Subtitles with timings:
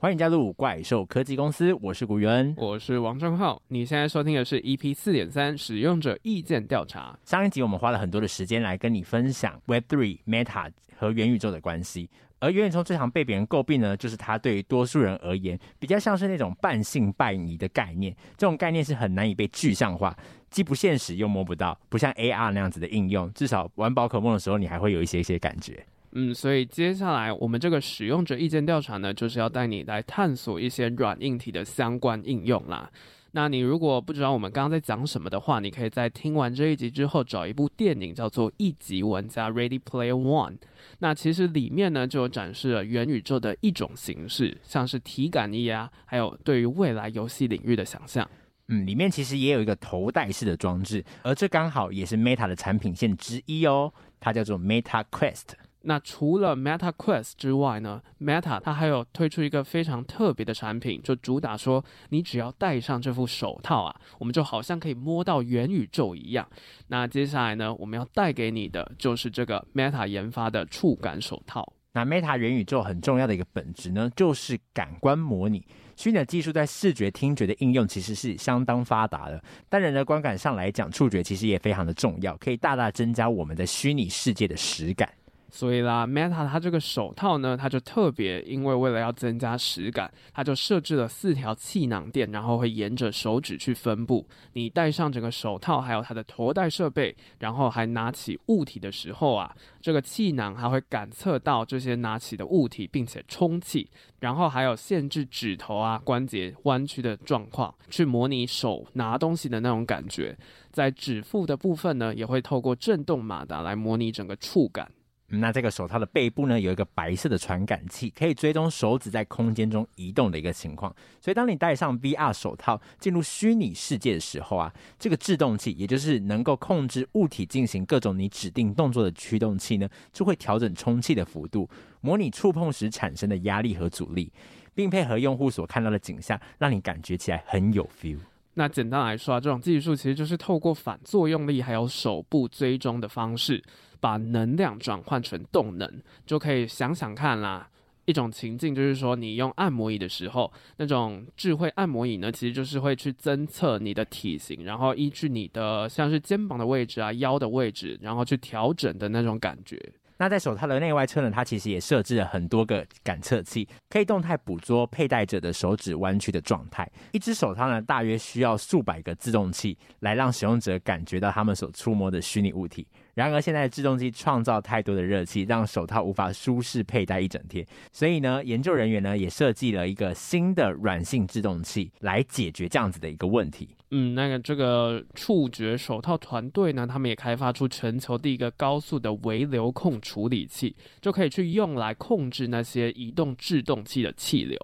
[0.00, 3.60] 欢迎加入怪兽科技公司，我是古元，我是王正浩。
[3.66, 7.18] 你现在收听的是 EP 四点三使用者意见调查。
[7.24, 12.08] 上一集我们花了很多的时间来跟你分享 Web Three、Meta 和元宇宙的关系，
[12.38, 20.16] 而元宇宙最常被别人诟病呢，就是它对于多数人而言比较像是那种半信半疑的概念，这种概念是很难以被具象化，
[20.48, 25.84] 既不现实又摸不到，不像 AR 那样子的应用，至少玩宝可梦的时候你还会有一些一些感觉。
[26.12, 32.90] 嗯，所以接下来我们这个使用者意见调查呢，就是要带你来探索一些软硬体的相关应用啦。
[33.32, 40.52] 那你如果不知道我们刚刚在讲什么的话，你可以在听完这一集之后找一部电影叫做《一级玩家 Ready Player One》。
[41.00, 48.28] 那其实里面呢就展示了元宇宙的一种形式，像是体感衣啊，还有对于未来游戏领域的想象。
[48.68, 55.50] 嗯，里面其实也有一个头戴式的装置，而这刚好也是 Meta 的产品线之一哦，它叫做 Meta Quest。
[55.82, 66.46] 那除了 Meta Quest 之外呢，Meta 它还有推出一个非常特别的产品，就主打说，你只要戴上这副手套啊，我们就好像可以摸到元宇宙一样。
[66.88, 71.72] 那接下来呢，我们要带给你的就是这个 Meta 研发的触感手套。
[71.92, 75.64] 那 Meta 元宇宙很重要的一个本质呢，就是感官模拟。
[75.96, 85.12] 虚拟的技术在视觉、听觉的应用其实是相当发达的，但人的观感上来讲，触觉其实也非常的重要，可以大大增加我们的虚拟世界的实感。
[85.50, 94.26] 所以啦，Meta 它这个手套呢，它就特别，因为为了要增加实感，它就设置了四条气囊垫，然后会沿着手指去分布。
[94.52, 103.88] 你戴上整个手套，还有它的头戴设备，然后还拿起物体的时候啊，这个气囊还会感测到这些拿起的物体，并且充气，
[104.20, 110.36] 然后还有限制指头啊关节弯曲的状况，去模拟手拿东西的那种感觉。
[110.70, 114.88] 在指腹的部分呢，也会透过震动马达来模拟整个触感。
[115.30, 120.90] 那这个手套的背部呢，有一个白色的传感器，可以追踪手指在空间中移动的一个情况。
[121.20, 131.68] 所以当你戴上 VR 手套进入虚拟世界的时候啊，这个制动器，也就是能够控制物体进行各种你指定动作的驱动器呢，就会调整充气的幅度，
[132.00, 134.32] 模拟触碰时产生的压力和阻力，
[134.74, 138.16] 并配合用户所看到的景象，让你感觉起来很有 feel。
[138.54, 143.62] 那简单来说啊，这种技术其实就是透过反作用力还有手部追踪的方式。
[144.00, 147.68] 把能量转换成动能，就可以想想看啦。
[148.04, 159.78] 一种情境就是说，你用按摩椅的时候，那种智慧按摩椅呢，其实就是会去侦测你的体型，然后依据你的像是肩膀的位置啊、腰的位置，然后去调整的那种感觉。
[160.20, 166.90] 那在手套的内外侧呢，它其实也设置了很多个感测器，可以动态捕捉佩戴者的手指弯曲的状态。
[167.12, 172.84] 一只手套呢，大约需要数百个自动器来让使用者感觉到他们所触摸的虚拟物体。
[173.18, 177.66] 然而，现在的制动机创造太多的热气，让手套无法舒适佩戴一整天。
[177.90, 183.70] 所以呢，研究人员呢也设计了一个新的软性制动器来解决这样子的一个问题。
[183.90, 194.56] 嗯，那个这个触觉手套团队呢，他们也开发出全球第一个高速的微流控处理器，就可以去用来控制那些移动制动器的气流。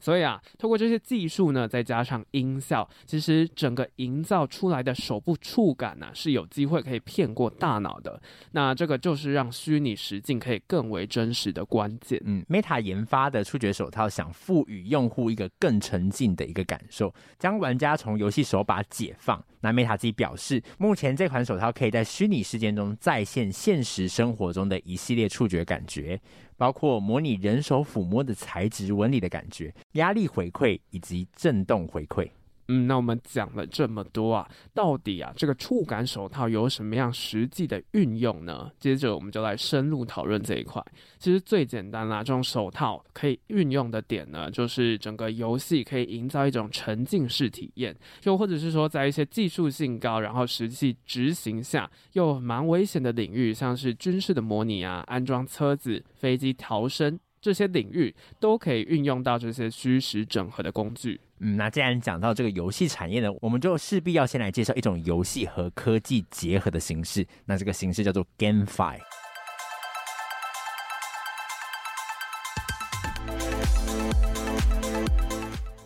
[0.00, 8.20] 所以啊，透过这些技术呢，再加上音效，其实整个营造出来的手部触感呢、是有机会可以骗过大脑的。
[8.52, 12.20] 那这个就是让虚拟实境可以更为真实的关键。
[12.24, 19.42] 嗯，Meta 研发的触觉手套想赋予用户一个更沉浸的一个感受，将玩家从游戏手把解放。
[19.60, 26.20] 那 Meta 自己表示，目前这款手套可以在虚拟世界中再现现实生活中的一系列触觉感觉。
[26.58, 32.28] 包括模拟人手抚摸的材质纹理的感觉、压力回馈以及震动回馈。
[32.70, 38.70] 嗯，那我们讲了这么多啊，到底啊这个触感手套有什么样实际的运用呢？
[38.78, 40.84] 接着我们就来深入讨论这一块。
[41.18, 57.18] 其实最简单啦，这种手套可以运用的点呢，就是整个游戏可以营造一种沉浸式体验，又或者是说在一些技术性高，然后实际执行下又蛮危险的领域，像是军事的模拟啊、安装车子、飞机逃生。
[57.40, 61.20] 这些领域都可以运用到这些虚实整合的工具。
[61.40, 67.26] 嗯，那既然讲到这个游戏产业呢，我们就势必要先来介绍一种游戏和科技结合的形式。
[67.44, 68.98] 那这个形式叫做 GameFi。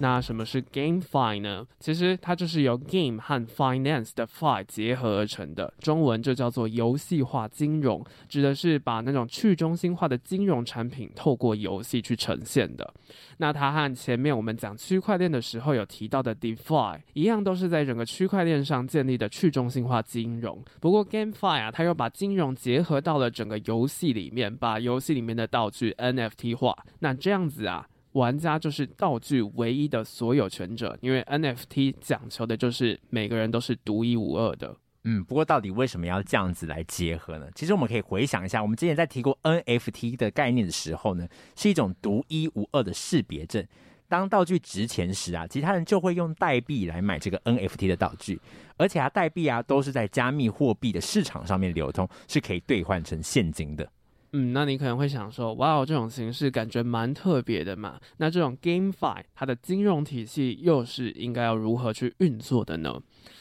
[0.02, 1.64] 那什么是 GameFi 呢？
[1.78, 12.92] 其实它就是由 Game 和 Finance 的 Fi 结合而成的，中文就叫做游戏化金融，指的是把那种去中心化的金融产品透过游戏去呈现的。
[13.36, 20.60] 那它和前面我们讲区块链的时候有提到的 DeFi 一样，都是在整个区块链上建立的去中心化金融。
[20.80, 26.76] 不过 GameFi 啊，它又把金融结合到了整个游戏里面，把游戏里面的道具 NFT 化。
[26.98, 27.86] 那这样子啊。
[28.12, 34.76] 玩家就是道具唯一的所有权者，因为 NFT 讲求的就是每个人都是独一无二的。
[35.04, 37.48] 嗯，不过到底为什么要这样子来结合呢？
[37.54, 41.26] 其实我们可以回想一下，我们之前在提过 NFT 的概念的时候呢，
[41.56, 43.66] 是一种独一无二的识别证。
[44.08, 48.38] 当道具值钱时啊，其他人就会用代币来买这个 NFT 的道具，
[48.76, 53.90] 而且啊，代币啊都是在加密货币的市场上面流通，是可以兑换成现金的。
[54.34, 58.00] 嗯，那你可能会想说，哇哦，这种形式感觉蛮特别的嘛。
[58.16, 62.98] 那这种 GameFi 它的金融体系又是应该要如何去运作的呢？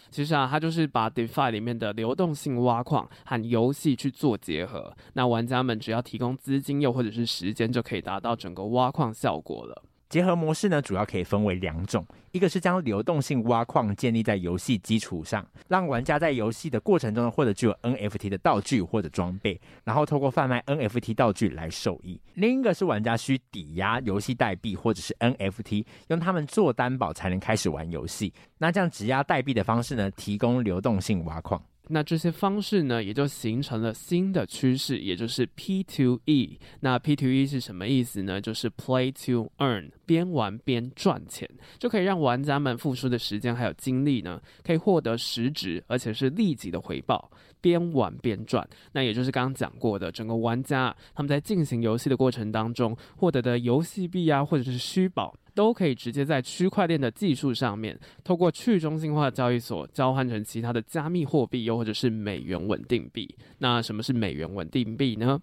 [0.10, 4.94] 其实啊，它就是把 DeFi 里面的流动性挖矿和游戏去做结合。
[5.14, 9.84] 那玩家们只要提供资金又或者是时间，就可以达到整个挖矿效果了。
[10.12, 28.34] 结合模式呢，主要可以分为两种，一个是将流动性挖矿建立在游戏基础上，让玩家在游戏的过程中呢，获得具有 NFT 的道具或者装备，然后透过贩卖 NFT 道具来受益；另一个是玩家需抵押游戏代币或者是 NFT，用它们做担保才能开始玩游戏。
[28.58, 31.64] 那这样质押代币的方式呢，提供流动性挖矿。
[31.92, 36.58] 那这些方式呢，也就形成了新的趋势，也就是 P2E。
[36.80, 38.40] 那 P2E 是什么意思呢？
[38.40, 47.30] 就是 Play to Earn，边玩边赚钱，就可以让玩家们付出的时间还有精力呢，可以获得实质，而且是立即的回报。
[47.60, 55.36] 边玩边赚，那也就是刚刚讲过的，整个玩家他们在进行游戏的过程当中获得的游戏币啊，或者是虚宝。
[55.54, 63.36] 都可以直接在区块链的技术上面，透过去中心化交易所交换成其他的加密货币，又或者是美元稳定币。
[63.60, 65.42] 那什么是美元稳定币呢？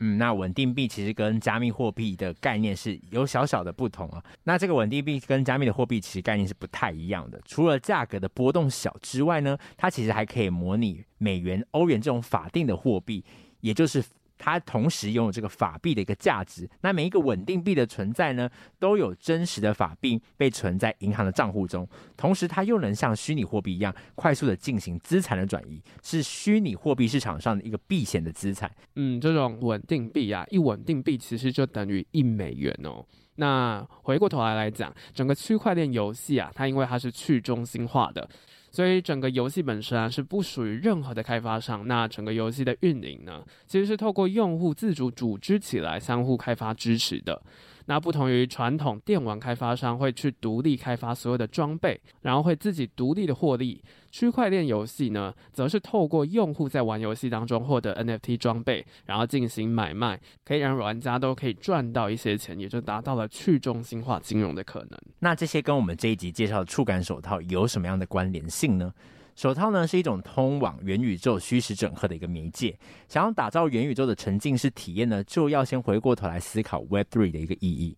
[0.00, 4.22] 嗯，那稳定币其实跟加密货币的概念是有小小的不同啊。
[4.44, 7.40] 那这个稳定币跟加密的货币其实概念是不太一样的。
[7.46, 13.24] 除了价格的波动小之外呢，它其实还可以模拟美元、欧元这种法定的货币，
[13.60, 14.04] 也就是。
[14.38, 16.68] 它同时拥有这个法币的一个价值。
[16.80, 18.48] 那每一个稳定币的存在呢，
[18.78, 21.88] 都有真实的法币被存在银行的账户中。
[22.16, 28.70] 同时，它又能像虚拟货币一样快速的进行资产的转移，是虚拟货币市场上的一个避险的资产。
[28.94, 33.04] 嗯，这种稳定币啊，一稳定币其实就等于一美元哦。
[33.36, 38.28] 那回过头来来讲，整个区块链游戏啊，它因为它是去中心化的。
[38.76, 47.40] 所以整个游戏本身啊，是不属于任何的开发商，那整个游戏的运营呢，其实是透过用户自主组织起来，相互开发支持的。
[47.86, 64.98] 那不同于传统电玩开发商会去独立开发所有的装备，然后会自己独立的获利，区块链游戏呢，则是透过用户在玩游戏当中获得 NFT 装备，然后进行买卖，可以让玩家都可以赚到一些钱，也就达到了去中心化金融的可能。
[65.20, 68.92] 那这些跟我们这一集介绍的触感手套有什么样的关联性呢？
[69.36, 72.74] 手套呢，是一种通往元宇宙虚实整合的一个媒介。
[73.06, 77.94] 想要打造元宇宙的沉浸式体验呢，就要先回过头来思考 Web3 的一个意义。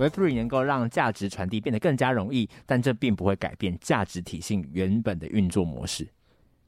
[0.00, 6.08] Web3 能够让价值传递变得更加容易，但这并不会改变价值体系原本的运作模式。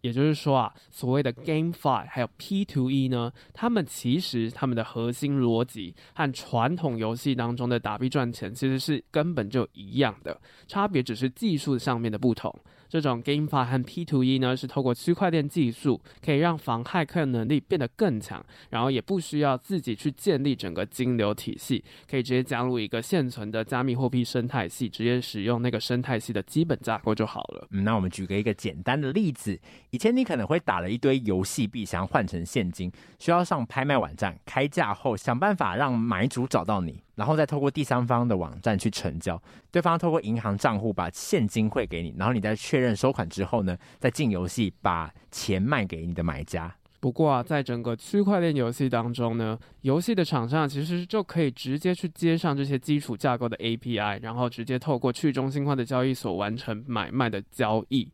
[0.00, 12.54] 也就是说啊，所谓的 Game Five 还有 P2E 呢，他们其实他们的核心逻辑和传统游戏当中的打币赚钱其实是根本就一样的，差别只是技术上面的不同。
[12.88, 27.66] 这种 GameFi 和 P2E 呢，是透过区块链技术，可以让防骇客能力变得更强，然后也不需要自己去建立整个金流体系，可以直接加入一个现存的加密货币生态系，直接使用那个生态系的基本架构就好了。
[27.70, 29.58] 嗯，那我们举个一个简单的例子，
[29.90, 37.02] 以前你可能会打了一堆游戏币，想要换成现金，需要上拍卖网站开价后，想办法让买主找到你。
[37.18, 46.72] 然后再透过第三方的网站去成交，对方透过银行账户把现金汇给你，然后你在确认收款之后呢，再进游戏把钱卖给你的买家。
[47.00, 58.08] 不过啊，在整个区块链游戏当中呢，游戏的厂商其实就可以直接去接上这些基础架构的 API，然后直接透过去中心化的交易所完成买卖的交易。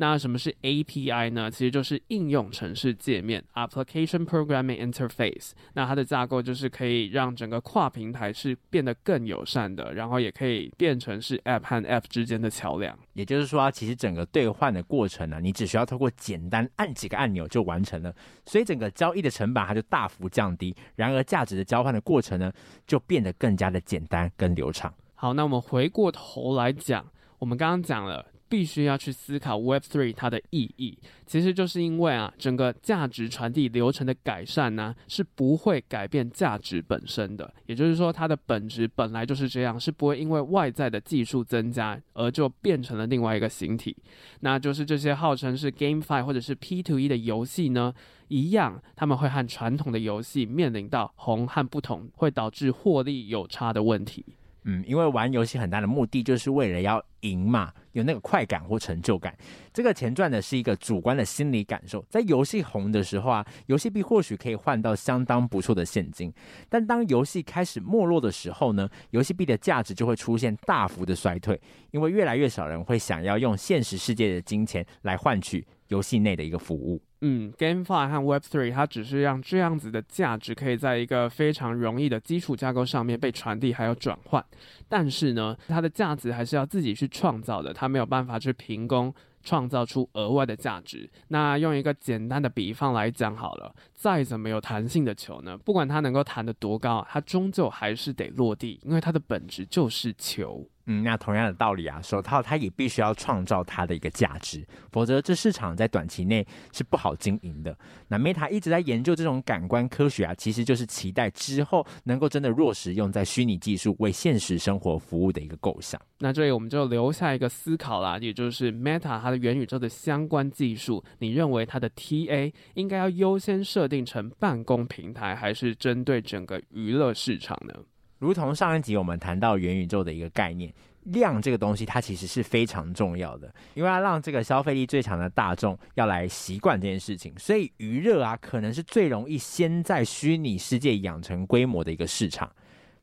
[0.00, 1.50] 那什么是 API 呢？
[1.50, 5.50] 其实就是应用程式界面 （Application Programming Interface）。
[5.74, 12.98] 那它的架构就是可以让整个跨平台是变得更友善的，然后也可以变成是 App 和 App 之间的桥梁。
[13.12, 18.10] 也就是说，其实整个兑换的过程呢，你只需要透过简单按几个按钮就完成了，
[18.46, 20.74] 所以整个交易的成本它就大幅降低。
[20.96, 22.50] 然而，价值的交换的过程呢，
[22.86, 24.94] 就变得更加的简单跟流畅。
[25.14, 27.04] 好，那我们回过头来讲，
[27.38, 28.24] 我们刚刚讲了。
[28.50, 37.54] 必须要去思考 Web3 它的意义，其实就是因为啊，整个价值传递流程的改善呢，是不会改变价值本身的。
[37.66, 43.96] 也就是说，它的本质本来就是这样，是不会因为外在的技术增加而就变成了另外一个形体。
[44.40, 47.94] 那就是这些号称是 GameFi 或者是 P2E 的游戏呢，
[48.26, 54.24] 一样，他们会和传统的游戏面临到红和不同，会导致获利有差的问题。
[54.64, 59.36] 嗯，因为玩游戏很大的目的就是为了要赢嘛，有那个快感或成就感。
[59.72, 62.04] 这个钱赚的是一个主观的心理感受。
[62.10, 66.32] 在游戏红的时候啊，游戏币或许可以换到相当不错的现金。
[66.68, 77.00] 但当游戏开始没落的时候呢，游戏币的价值就会出现大幅的衰退，因为越来越少人会想要用现实世界的金钱来换取游戏内的一个服务。
[77.22, 84.42] 嗯，GameFi 和 Web3 它只是让这样子的价值可以在一个非常容易的基础架构上面被传递还有转换，
[84.88, 91.10] 但是呢，它的价值还是要自己去创造的，它没有办法去凭空创造出额外的价值。
[91.28, 100.66] 那用一个简单的比方来讲好了，再怎么有弹性的球呢，不管它能够弹得多高，它终究还是得落地，因为它的本质就是球。
[100.92, 107.78] 嗯，那同样的道理啊，手套它也必须要创造它的一个价值，否则这市场在短期内是不好经营的。
[108.08, 116.00] 那 Meta 一直在研究这种感官科学啊，其实就是期待之后能够真的落实用在虚拟技术为现实生活服务的一个构想。
[116.18, 127.72] 那这里我们就留下一个思考啦，也就是 Meta 它的元宇宙的相关技术，你认为它的 TA 应该要优先设定成办公平台，还是针对整个娱乐市场呢？
[128.20, 130.70] 如同上一集我们谈到元宇宙的一个概念，
[131.04, 142.52] 量这个东西它其实是非常重要的，因为要让这个消费力最强的大众要来习惯这件事情，所以娱乐啊可能是最容易先在虚拟世界养成规模的一个市场。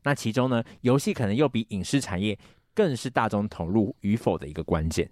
[0.04, 2.38] 那其中呢，游戏可能又比影视产业
[2.72, 5.10] 更是大众投入与否的一个关键。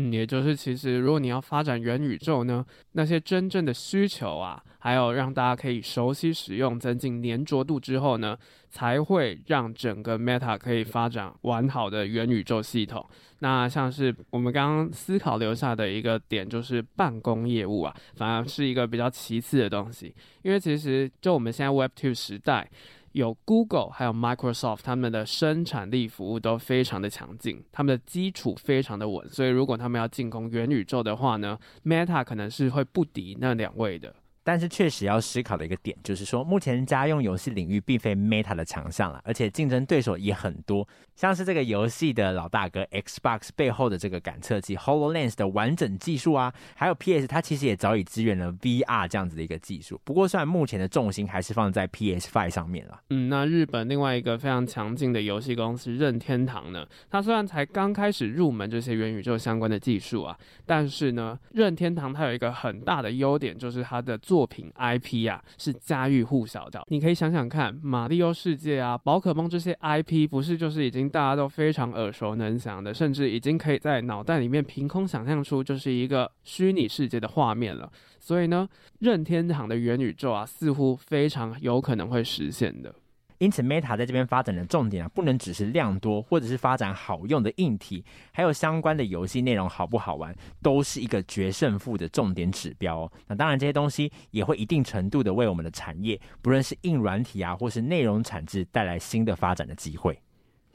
[0.00, 8.38] 嗯，也就是其实如果你要发展元宇宙呢，那些真正的需求啊，还有让大家可以熟悉使用、增进粘着度之后呢，
[8.70, 13.04] 才会让整个 Meta 可以发展完好的元宇宙系统。
[13.40, 22.70] 那像是我们刚刚思考留下的一个点，就是办公业务啊，反而是一个比较其次的东西，因为其实就我们现在 Web2 时代。
[23.12, 34.14] 有 Google 还有 Microsoft，他们的生产力服务都非常的强劲，他们的基础非常的稳，所以如果他们要进攻元宇宙的话呢，Meta 可能是会不敌那两位的。
[34.48, 50.00] 但是确实要思考的一个点，就是说，目前家用游戏领域并非 Meta 的强项了，而且竞争对手也很多，像是这个游戏的老大哥 Xbox 背后的这个感测器 HoloLens 的完整技术啊，还有 PS，它其实也早已支援了 VR 这样子的一个技术。
[50.02, 52.98] 不过，虽然目前的重心还是放在 PS5 上面了。
[53.10, 66.80] 嗯，那日本另外一个非常强劲的游戏公司任天堂呢，它虽然才刚开始入门这些元宇宙相关的技术啊，但是呢，任天堂它有一个很大的优点，就是它的做作品 IP 啊，是家喻户晓的。
[66.86, 77.90] 你可以想想看，马里奥世界啊、宝可梦这些 IP，不是就是已经大家都非常耳熟能详的，甚至已经可以在脑袋里面凭空想象出就是一个虚拟世界的画面了。
[78.20, 78.68] 所以呢，
[79.00, 82.94] 任天堂的元宇宙啊，似乎非常有可能会实现的。
[83.38, 93.12] 因此，Meta 在这边发展的重点啊，不能只是量多，或者是发展好用的硬体，还有相关的游戏内容好不好玩，都是一个决胜负的重点指标哦。
[93.26, 100.20] 那当然，这些东西也会一定程度的为我们的产业，不论是硬软体啊，或是内容产值，带来新的发展的机会。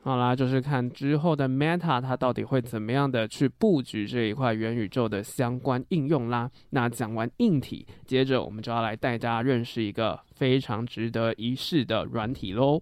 [0.05, 6.51] 好啦，就是看之后的 Meta 它到底会怎么样的去布局这一块元宇宙的相关应用啦。
[6.71, 12.81] 那讲完硬体，接着我们就要来带大家认识一个非常值得一试的软体喽。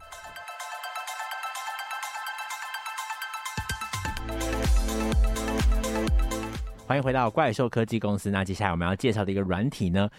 [6.87, 8.31] 欢迎回到怪兽科技公司。
[8.31, 10.09] 那接下来我们要介绍的一个软体呢，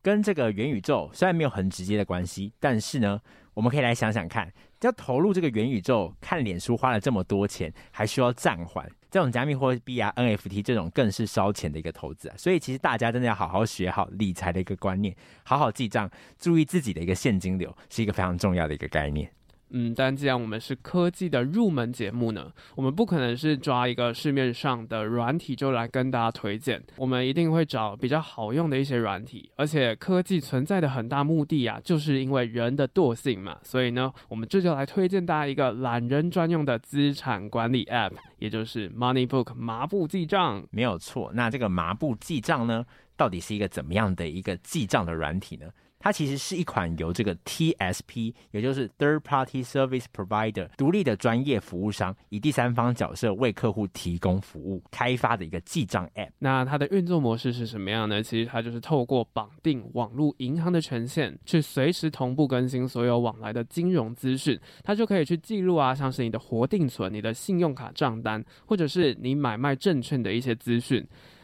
[0.00, 3.20] 跟这个元宇宙虽然没有很直接的关系，但是呢，
[3.54, 4.52] 我们可以来想想看。
[4.80, 12.34] 要投入这个元宇宙，看脸书花了这么多钱，还需要暂缓，这种加密货币啊、NFT 这种更是烧钱的一个投资啊。
[12.36, 19.30] 所以其实大家真的要好好学好理财的一个观念，好好记账，注意自己的一个现金流，是一个非常重要的一个概念。
[19.76, 29.50] 嗯，但既然我们是科技的入门节目呢，我们不可能是抓一个市面上的软体就来跟大家推荐，我们一定会找比较好用的一些软体。
[29.56, 33.58] 而且科技存在的很大目的啊，就是因为人的惰性嘛。
[33.64, 40.64] 所以呢，我们这就来推荐大家一个懒人专用的资产管理 App，也就是 MoneyBook 麻布记账。
[40.70, 42.84] 没有错，那这个麻布记账呢，
[43.16, 45.66] 到底是一个怎么样的一个记账的软体呢？
[46.04, 56.28] 它其实是一款由这个 TSP，也就是 Third Party Service Provider 独立的专业服务商，以第三方角色为客户提供服务开发的一个记账 App。
[56.40, 58.22] 那它的运作模式是什么样呢？
[58.22, 71.02] 其实它就是透过绑定网络银行的权限，去随时同步更新所有往来的金融资讯，它就可以去记录啊，像是你的活定存、你的信用卡账单，或者是你买卖证券的一些资讯，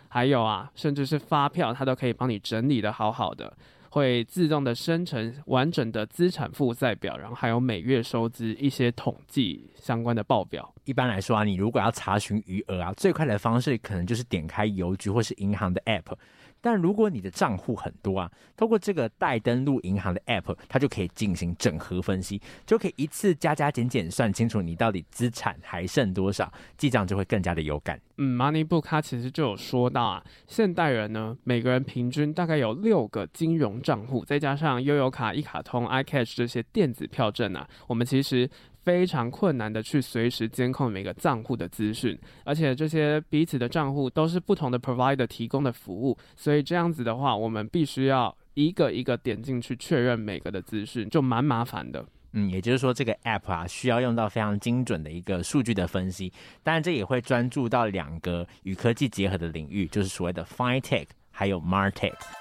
[0.09, 3.57] 还有啊，甚至是发票，它都可以帮你整理得好好的。
[3.91, 10.73] 会自动的生成完整的资产负债表，然后还有每月收支一些统计相关的报表。
[10.85, 16.17] 一般来说啊，你如果要查询余额啊，最快的方式可能就是点开邮局或是银行的 App。
[16.61, 28.01] 但如果你的账户很多啊，透过这个代登录银行的 App，它就可以进行整合分析，就可以一次加加减减算清楚你到底资产还剩多少，记账就会更加的有感。
[28.19, 38.49] 嗯，Moneybook 它其实就有说到啊，现代人呢，每个人平均大概有六个金融账户，再加上悠游卡、一卡通、iCash 这些电子票证啊，我们其实。
[38.85, 52.05] 非常困难的去随时监控每个账户的资讯，而且这些彼此的账户都是不同的 provider 提供的服务，所以这样子的话，我们必须要一个一个点进去确认每个的资讯，就蛮麻烦的。
[52.33, 56.33] 嗯，也就是说，这个 app 啊，需要用到非常精准的一个数据的分析，
[56.63, 62.40] 当然这也会专注到两个与科技结合的领域，就是所谓的 FinTech 还有 MarTech。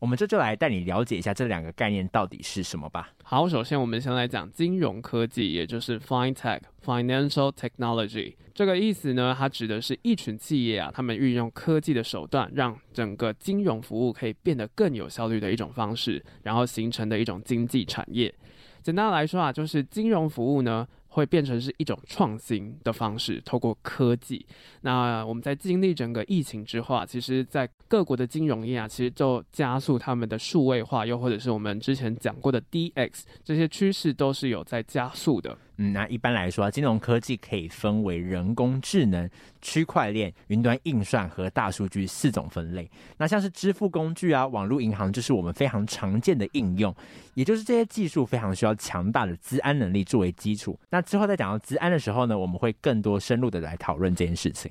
[0.00, 3.10] 我们这就来带你了解一下这两个概念到底是什么吧。
[3.22, 8.34] 好，首先我们先来讲金融科技，也就是 FinTech（Financial Technology）。
[8.54, 18.34] 这个意思呢，它指的是一群企业啊，他们运用科技的手段，让整个金融服务可以变得更有效率的一种方式，然后形成的一种经济产业。
[18.82, 24.44] 简单来说啊，就是金融服务呢，会变成是一种创新的方式，透过科技。
[24.80, 35.56] 那我们在经历整个疫情之后啊，其实，在各国的金融业啊，其实就加速他们的数位化，又或者是我们之前讲过的 DX，这些趋势都是有在加速的。
[35.82, 39.28] 嗯，那一般来说，金融科技可以分为人工智能、
[39.62, 42.88] 区块链、云端运算和大数据四种分类。
[43.16, 46.94] 那像是支付工具啊、网络银行，就是我们非常常见的应用。
[47.32, 50.78] 也就是这些技术非常需要强大的资安能力作为基础。
[50.90, 54.70] 那之后在讲到资安的时候呢，我们会更多深入的来讨论这件事情。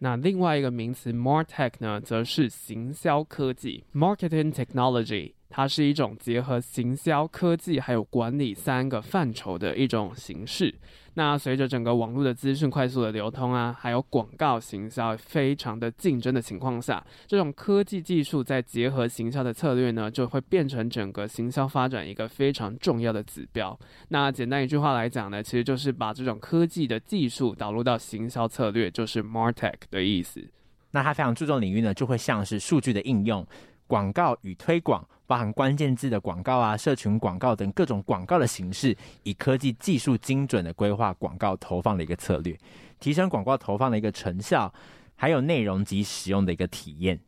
[0.00, 5.34] 那另外一个名词 MarTech 呢，则是行销科技 （Marketing Technology）。
[5.48, 10.74] 它是一种结合行销、科技还有管理三个范畴的一种形式。
[11.14, 23.76] 那随着整个网络的资讯快速的流通啊，还有广告行销非常的竞争的情况下，这种科技技术再结合行销的策略呢，就会变成整个行销发展一个非常重要的指标。
[24.10, 30.46] 那简单一句话来讲呢，其实就是把这种科技的技术导入到行销策略，就是 MarTech 的意思。
[30.92, 33.44] 那它非常注重领域呢，就会像是数据的应用。
[33.88, 42.56] 广告与推广，包含关键字的广告啊、社群广告等各种广告的形式，以科技技术精准的规划广告投放的一个策略，
[43.00, 44.72] 提升广告投放的一个成效，
[45.16, 47.18] 还有内容及使用的一个体验。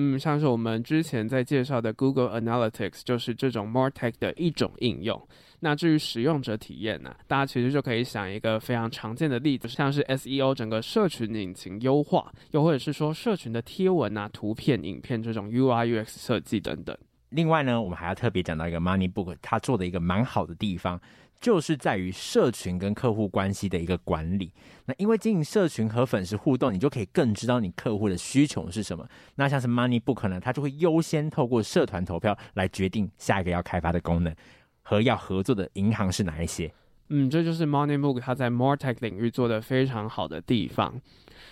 [0.00, 5.20] 嗯，像是我们之前在介绍的 Google Analytics，就是这种 MarTech 的一种应用。
[5.58, 16.96] 那至于使用者体验呢，大家其实就可以想一个非常常见的例子，像是 SEO 整个社群引擎优化，又或者是说社群的贴文啊、图片、影片这种 UI UX 设计等等。
[17.30, 21.00] 另外呢，我们还要特别讲到一个 MoneyBook，它做的一个蛮好的地方，
[21.40, 24.52] 就是在于社群跟客户关系的一个管理。
[24.86, 29.06] 那因为经营社群和粉丝互动，你就可以更知道你客户的需求是什么。
[29.36, 34.34] 那像是 MoneyBook 呢，它就会优先透过社团投票来决定下一个要开发的功能。
[34.82, 36.72] 和要合作的银行是哪一些？
[37.10, 40.98] 嗯，这就是 MoneyBook 它在 More Tech 领域做得非常好的地方。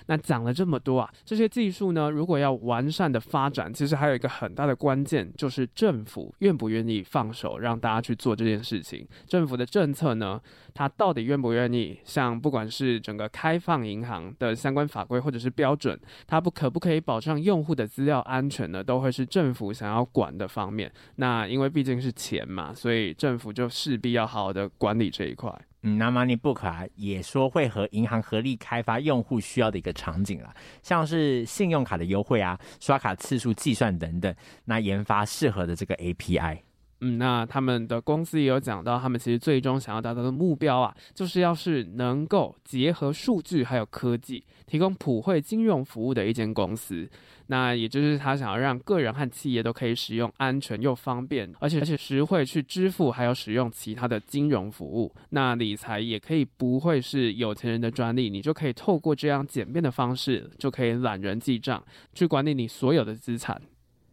[0.06, 9.06] 那讲了这么多啊，这些技术呢，如果要完善的发展，其实还有一个很大的关键，就是政府愿不愿意放手让大家去做这件事情。
[9.26, 10.40] 政府的政策呢，
[10.74, 11.98] 它到底愿不愿意？
[12.04, 18.82] 像不管是整个开放银行的相关法规或者是标准，它不可不可以保障用户的资料安全呢？
[18.82, 20.90] 都会是政府想要管的方面。
[21.16, 25.50] 那因为毕竟是钱嘛，所以政府就势必要好好的管理这一块。
[25.94, 36.58] 那 MoneyBook 啊，也说会和银行合力开发用户需要的一个场景了，像是信用卡的优惠啊、刷卡次数计算等等，那研发适合的这个 API。
[37.00, 47.08] 嗯，那他们的公司也有讲到，他们其实最终想要达到的目标啊，就是要是能够结合数据还有科技，提供普惠金融服务的一间公司。
[47.48, 55.14] 那也就是他想要让个人和企业都可以使用安全又方便，而且而且实惠去支付，还有使用其他的金融服务。
[55.30, 63.60] 那理财也可以不会是有钱人的专利，你就可以透过这样简便的方式，就可以懒人记账，去管理你所有的资产。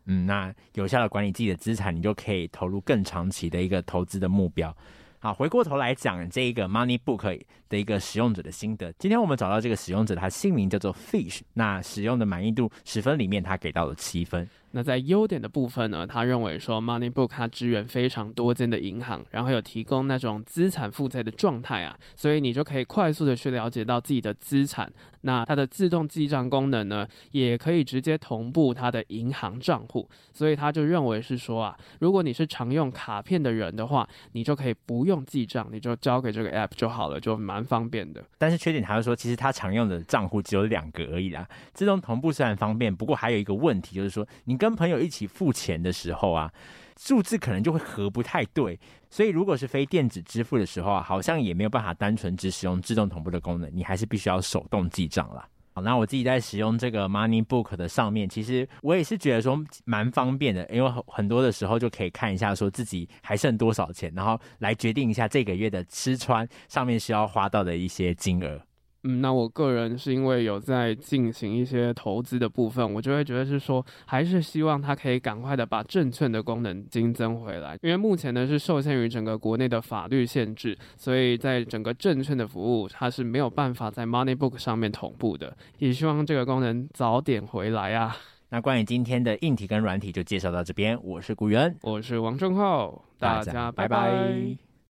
[0.06, 4.76] 嗯，那有效的管理自己的资产，你就可以投入更长期的一个投资的目标。
[5.20, 8.92] 好，回过头来讲这一个 MoneyBook 的一个使用者的心得。
[9.00, 14.46] 今天我们找到这个使用者，他姓名叫做 Fish，那使用的满意度十分里面，他给到了七分。
[14.76, 24.92] 那在优点的部分呢，他认为说 MoneyBook 它支援非常多间的银行，然后有提供那种资产负债的状态啊，所以你就可以快速的去了解到自己的资产。
[25.26, 38.22] 那它的自动记账功能呢，也可以直接同步它的银行账户，所以他就认为是说啊，如果你是常用卡片的人的话，你就可以不用记账，你就交给这个 app 就好了，就蛮方便的。
[38.38, 41.48] 但是缺点他就说，其实他常用的账户只有两个而已啦。
[41.74, 46.49] 自动同步虽然方便，不过还有一个问题就是说，你跟朋友一起付钱的时候啊，
[46.97, 55.45] 数字可能就会合不太对，所以如果是非电子支付的时候啊，好像也没有办法单纯只使用自动同步的功能，你还是必须要手动记账啦。
[55.73, 68.62] 好，那我自己在使用这个 MoneyBook 的上面，其实我也是觉得说蛮方便的，因为很多的时候就可以看一下说自己还剩多少钱，然后来决定一下这个月的吃穿上面需要花到的一些金额。
[69.04, 88.16] 嗯，那我个人是因为有在进行一些投资的部分，我就会觉得是说，还是希望它可以赶快的把证券的功能新增回来，因为目前呢是受限于整个国内的法律限制，所以在整个证券的服务它是没有办法在 MoneyBook 上面同步的，也希望这个功能早点回来啊。
[88.50, 94.73] 那关于今天的硬体跟软体就介绍到这边，我是古元，我是王正浩，大家拜拜。